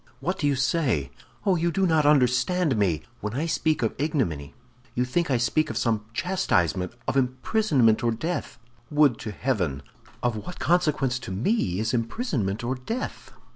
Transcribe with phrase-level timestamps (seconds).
[0.19, 1.11] "What do you say?
[1.45, 3.03] Oh, you do not understand me!
[3.19, 4.55] When I speak of ignominy,
[4.95, 8.57] you think I speak of some chastisement, of imprisonment or death.
[8.89, 9.83] Would to heaven!
[10.23, 13.31] Of what consequence to me is imprisonment or death?"